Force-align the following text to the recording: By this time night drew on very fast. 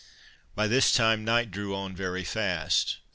By 0.55 0.65
this 0.65 0.91
time 0.91 1.23
night 1.23 1.51
drew 1.51 1.75
on 1.75 1.95
very 1.95 2.23
fast. 2.23 2.97